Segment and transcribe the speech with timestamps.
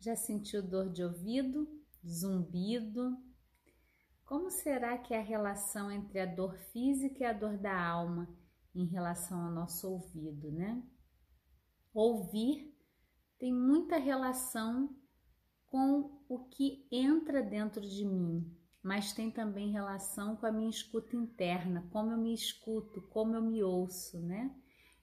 [0.00, 1.68] Já sentiu dor de ouvido,
[2.06, 3.18] zumbido?
[4.24, 8.26] Como será que é a relação entre a dor física e a dor da alma
[8.74, 10.82] em relação ao nosso ouvido, né?
[11.92, 12.74] Ouvir
[13.38, 14.88] tem muita relação
[15.66, 21.14] com o que entra dentro de mim, mas tem também relação com a minha escuta
[21.14, 24.50] interna, como eu me escuto, como eu me ouço, né?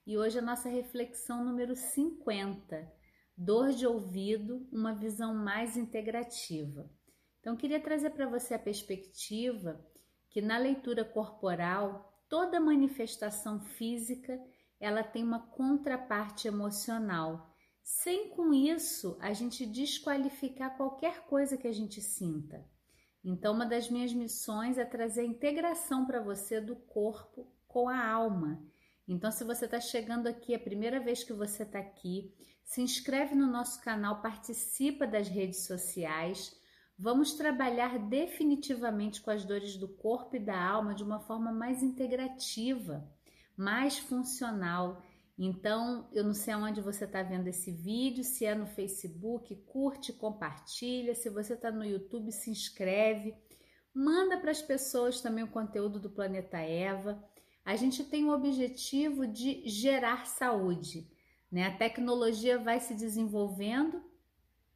[0.04, 2.97] E hoje a nossa reflexão número 50
[3.40, 6.90] Dor de ouvido, uma visão mais integrativa.
[7.38, 9.80] Então, queria trazer para você a perspectiva
[10.28, 14.44] que na leitura corporal, toda manifestação física,
[14.80, 21.72] ela tem uma contraparte emocional, sem com isso a gente desqualificar qualquer coisa que a
[21.72, 22.68] gente sinta.
[23.24, 28.04] Então, uma das minhas missões é trazer a integração para você do corpo com a
[28.04, 28.60] alma.
[29.06, 32.34] Então, se você está chegando aqui, a primeira vez que você está aqui,
[32.68, 36.54] se inscreve no nosso canal, participa das redes sociais.
[36.98, 41.82] Vamos trabalhar definitivamente com as dores do corpo e da alma de uma forma mais
[41.82, 43.10] integrativa,
[43.56, 45.02] mais funcional.
[45.38, 50.12] Então, eu não sei aonde você está vendo esse vídeo, se é no Facebook, curte,
[50.12, 51.14] compartilha.
[51.14, 53.34] Se você está no YouTube, se inscreve.
[53.94, 57.18] Manda para as pessoas também o conteúdo do Planeta Eva.
[57.64, 61.16] A gente tem o objetivo de gerar saúde.
[61.50, 61.66] Né?
[61.66, 64.02] A tecnologia vai se desenvolvendo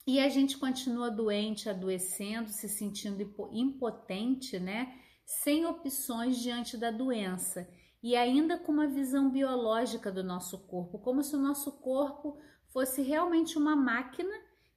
[0.06, 4.98] e a gente continua doente, adoecendo, se sentindo impotente, né?
[5.25, 7.69] Sem opções diante da doença
[8.03, 12.37] e ainda com uma visão biológica do nosso corpo, como se o nosso corpo
[12.73, 14.34] fosse realmente uma máquina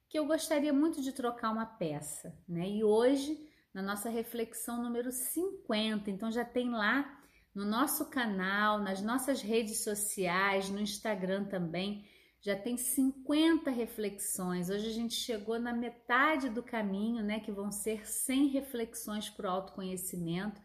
[0.08, 2.68] que eu gostaria muito de trocar uma peça, né?
[2.68, 3.36] E hoje,
[3.74, 7.20] na nossa reflexão número 50, então já tem lá
[7.56, 12.04] no nosso canal, nas nossas redes sociais, no Instagram também.
[12.38, 14.68] Já tem 50 reflexões.
[14.68, 17.40] Hoje a gente chegou na metade do caminho, né?
[17.40, 20.60] Que vão ser 100 reflexões para o autoconhecimento.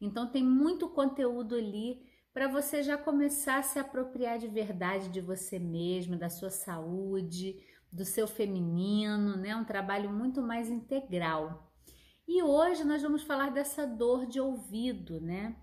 [0.00, 5.20] Então tem muito conteúdo ali para você já começar a se apropriar de verdade de
[5.20, 7.60] você mesmo, da sua saúde,
[7.92, 9.56] do seu feminino, né?
[9.56, 11.72] Um trabalho muito mais integral.
[12.28, 15.56] E hoje nós vamos falar dessa dor de ouvido, né?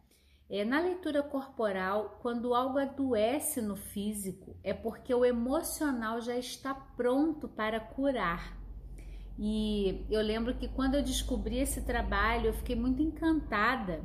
[0.50, 6.74] É, na leitura corporal, quando algo adoece no físico, é porque o emocional já está
[6.74, 8.58] pronto para curar.
[9.40, 14.02] E eu lembro que quando eu descobri esse trabalho, eu fiquei muito encantada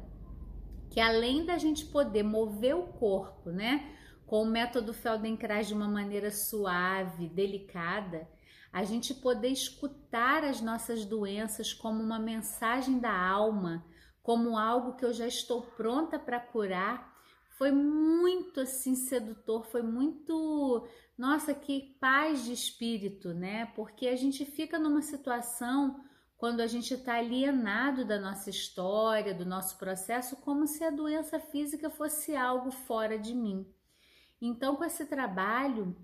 [0.91, 3.95] que além da gente poder mover o corpo, né,
[4.27, 8.29] com o método Feldenkrais de uma maneira suave, delicada,
[8.73, 13.85] a gente poder escutar as nossas doenças como uma mensagem da alma,
[14.29, 17.17] como algo que eu já estou pronta para curar,
[17.57, 23.73] foi muito assim sedutor, foi muito, nossa, que paz de espírito, né?
[23.75, 26.05] Porque a gente fica numa situação
[26.37, 31.41] quando a gente está alienado da nossa história, do nosso processo, como se a doença
[31.41, 33.67] física fosse algo fora de mim.
[34.43, 35.97] Então, com esse trabalho,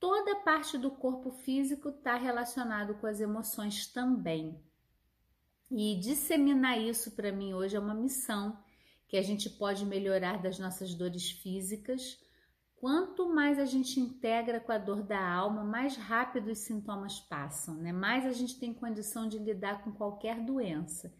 [0.00, 4.60] toda parte do corpo físico está relacionado com as emoções também.
[5.70, 8.58] E disseminar isso para mim hoje é uma missão
[9.06, 12.18] que a gente pode melhorar das nossas dores físicas.
[12.76, 17.74] Quanto mais a gente integra com a dor da alma, mais rápido os sintomas passam,
[17.74, 17.92] né?
[17.92, 21.12] Mais a gente tem condição de lidar com qualquer doença.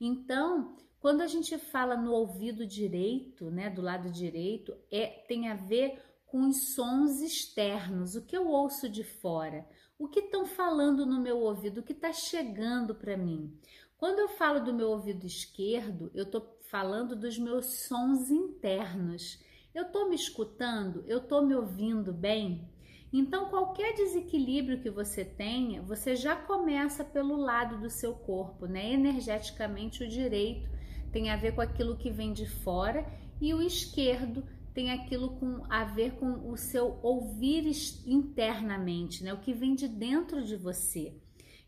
[0.00, 5.54] Então, quando a gente fala no ouvido direito, né, do lado direito, é tem a
[5.54, 9.66] ver com os sons externos, o que eu ouço de fora,
[9.98, 13.56] o que estão falando no meu ouvido, o que está chegando para mim.
[14.02, 19.38] Quando eu falo do meu ouvido esquerdo, eu estou falando dos meus sons internos.
[19.72, 21.04] Eu estou me escutando?
[21.06, 22.68] Eu estou me ouvindo bem?
[23.12, 28.92] Então, qualquer desequilíbrio que você tenha, você já começa pelo lado do seu corpo, né?
[28.92, 30.68] Energeticamente, o direito
[31.12, 33.06] tem a ver com aquilo que vem de fora
[33.40, 34.42] e o esquerdo
[34.74, 37.70] tem aquilo com, a ver com o seu ouvir
[38.04, 39.32] internamente, né?
[39.32, 41.14] O que vem de dentro de você.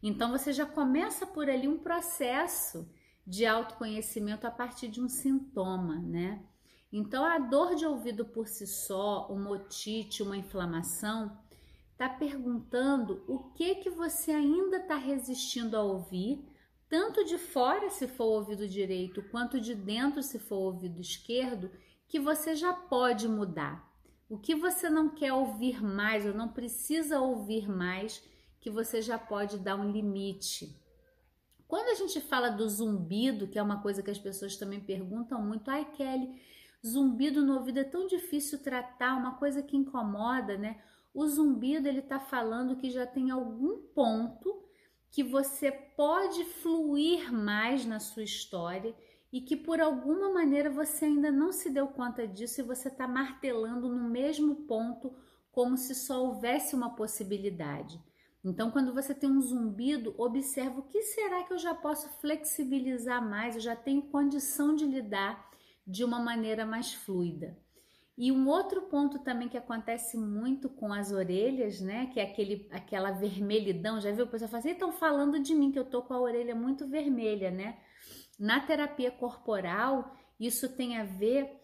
[0.06, 2.86] Então você já começa por ali um processo
[3.26, 6.44] de autoconhecimento a partir de um sintoma, né?
[6.92, 11.34] Então a dor de ouvido por si só, uma otite, uma inflamação,
[11.92, 16.46] está perguntando o que que você ainda está resistindo a ouvir,
[16.86, 21.00] tanto de fora se for o ouvido direito, quanto de dentro se for o ouvido
[21.00, 21.70] esquerdo,
[22.06, 23.90] que você já pode mudar.
[24.28, 28.22] O que você não quer ouvir mais ou não precisa ouvir mais
[28.64, 30.74] que você já pode dar um limite.
[31.68, 35.42] Quando a gente fala do zumbido, que é uma coisa que as pessoas também perguntam
[35.42, 36.40] muito, ai Kelly,
[36.84, 40.82] zumbido no ouvido é tão difícil tratar, uma coisa que incomoda, né?
[41.12, 44.64] O zumbido ele está falando que já tem algum ponto
[45.10, 48.94] que você pode fluir mais na sua história
[49.30, 53.06] e que por alguma maneira você ainda não se deu conta disso e você está
[53.06, 55.14] martelando no mesmo ponto
[55.52, 58.02] como se só houvesse uma possibilidade.
[58.44, 63.26] Então, quando você tem um zumbido, observa o que será que eu já posso flexibilizar
[63.26, 65.50] mais, eu já tenho condição de lidar
[65.86, 67.56] de uma maneira mais fluida.
[68.16, 72.06] E um outro ponto também que acontece muito com as orelhas, né?
[72.12, 74.00] Que é aquele, aquela vermelhidão.
[74.00, 74.24] Já viu?
[74.24, 76.86] O pessoal fala assim, estão falando de mim que eu tô com a orelha muito
[76.86, 77.78] vermelha, né?
[78.38, 81.60] Na terapia corporal, isso tem a ver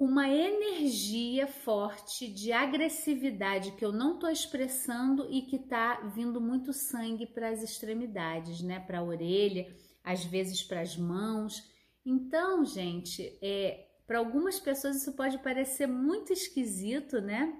[0.00, 6.40] com uma energia forte de agressividade que eu não estou expressando e que está vindo
[6.40, 8.80] muito sangue para as extremidades, né?
[8.80, 9.70] Para a orelha,
[10.02, 11.70] às vezes para as mãos.
[12.02, 17.54] Então, gente, é, para algumas pessoas isso pode parecer muito esquisito, né?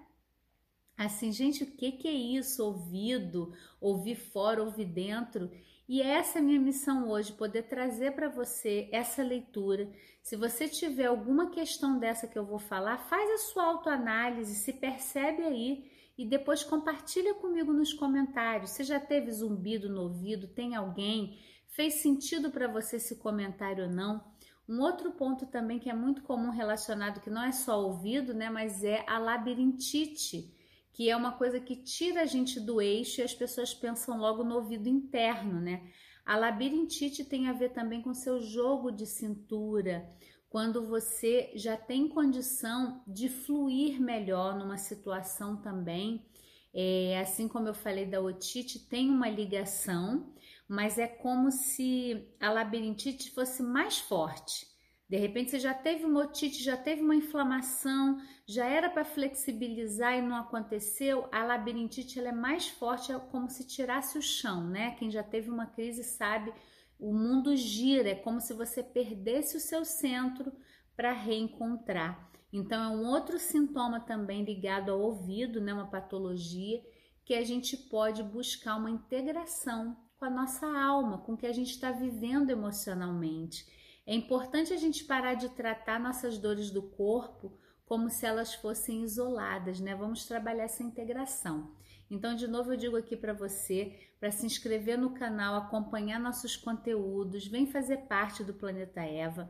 [0.97, 2.65] Assim, gente, o que, que é isso?
[2.65, 5.51] Ouvido, ouvir fora, ouvir dentro.
[5.93, 9.91] E essa é a minha missão hoje, poder trazer para você essa leitura.
[10.23, 14.73] Se você tiver alguma questão dessa que eu vou falar, faz a sua autoanálise, se
[14.73, 18.71] percebe aí e depois compartilha comigo nos comentários.
[18.71, 20.47] Você já teve zumbido no ouvido?
[20.47, 21.41] Tem alguém?
[21.67, 24.23] Fez sentido para você esse comentário ou não?
[24.69, 28.49] Um outro ponto também que é muito comum relacionado, que não é só ouvido, né,
[28.49, 30.55] mas é a labirintite,
[30.93, 34.45] que é uma coisa que tira a gente do eixo e as pessoas pensam logo
[34.45, 35.83] no ouvido interno, né?
[36.25, 40.09] A labirintite tem a ver também com seu jogo de cintura,
[40.49, 46.27] quando você já tem condição de fluir melhor numa situação também.
[46.73, 50.33] É, assim como eu falei da otite, tem uma ligação
[50.71, 54.70] mas é como se a labirintite fosse mais forte.
[55.11, 60.17] De repente você já teve uma otite, já teve uma inflamação, já era para flexibilizar
[60.17, 61.29] e não aconteceu.
[61.33, 64.93] A labirintite ela é mais forte, é como se tirasse o chão, né?
[64.93, 66.55] Quem já teve uma crise sabe,
[66.97, 70.53] o mundo gira, é como se você perdesse o seu centro
[70.95, 72.31] para reencontrar.
[72.53, 75.75] Então é um outro sintoma também ligado ao ouvido, né?
[75.75, 76.81] Uma patologia
[77.25, 81.53] que a gente pode buscar uma integração com a nossa alma, com o que a
[81.53, 83.80] gente está vivendo emocionalmente.
[84.11, 89.05] É importante a gente parar de tratar nossas dores do corpo como se elas fossem
[89.05, 89.95] isoladas, né?
[89.95, 91.77] Vamos trabalhar essa integração.
[92.11, 96.57] Então, de novo, eu digo aqui para você para se inscrever no canal, acompanhar nossos
[96.57, 99.49] conteúdos, vem fazer parte do Planeta Eva.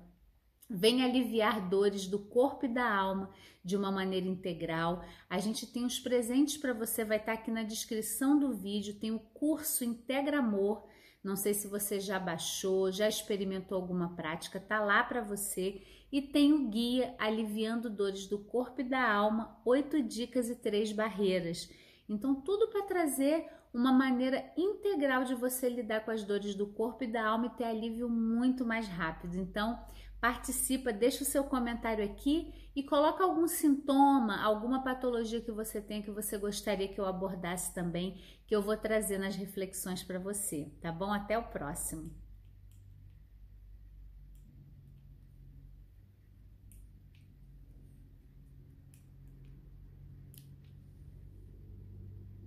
[0.68, 3.30] Vem aliviar dores do corpo e da alma
[3.64, 5.02] de uma maneira integral.
[5.30, 9.00] A gente tem os presentes para você, vai estar tá aqui na descrição do vídeo.
[9.00, 10.86] Tem o curso Integra Amor.
[11.22, 15.82] Não sei se você já baixou, já experimentou alguma prática, tá lá para você.
[16.11, 20.93] E tem o guia Aliviando Dores do Corpo e da Alma, oito dicas e três
[20.93, 21.70] barreiras.
[22.08, 27.05] Então, tudo para trazer uma maneira integral de você lidar com as dores do corpo
[27.05, 29.37] e da alma e ter alívio muito mais rápido.
[29.37, 29.78] Então,
[30.20, 36.02] participa, deixa o seu comentário aqui e coloca algum sintoma, alguma patologia que você tem
[36.02, 40.70] que você gostaria que eu abordasse também, que eu vou trazer nas reflexões para você,
[40.81, 41.12] tá bom?
[41.12, 42.11] Até o próximo.